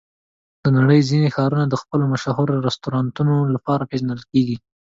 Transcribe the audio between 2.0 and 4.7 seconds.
مشهور رستورانتونو لپاره پېژندل کېږي.